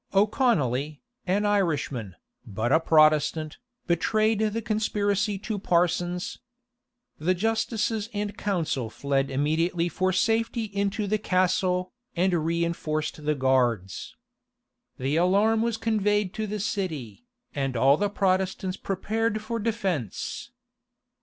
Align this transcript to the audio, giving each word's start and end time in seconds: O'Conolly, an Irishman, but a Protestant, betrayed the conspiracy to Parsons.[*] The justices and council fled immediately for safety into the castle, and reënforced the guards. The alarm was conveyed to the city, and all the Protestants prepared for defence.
O'Conolly, 0.15 0.99
an 1.27 1.45
Irishman, 1.45 2.15
but 2.43 2.71
a 2.71 2.79
Protestant, 2.79 3.59
betrayed 3.85 4.39
the 4.39 4.59
conspiracy 4.59 5.37
to 5.37 5.59
Parsons.[*] 5.59 6.39
The 7.19 7.35
justices 7.35 8.09
and 8.11 8.35
council 8.35 8.89
fled 8.89 9.29
immediately 9.29 9.89
for 9.89 10.11
safety 10.11 10.63
into 10.63 11.05
the 11.05 11.19
castle, 11.19 11.93
and 12.15 12.33
reënforced 12.33 13.23
the 13.23 13.35
guards. 13.35 14.15
The 14.97 15.17
alarm 15.17 15.61
was 15.61 15.77
conveyed 15.77 16.33
to 16.33 16.47
the 16.47 16.59
city, 16.59 17.27
and 17.53 17.77
all 17.77 17.95
the 17.95 18.09
Protestants 18.09 18.77
prepared 18.77 19.39
for 19.43 19.59
defence. 19.59 20.49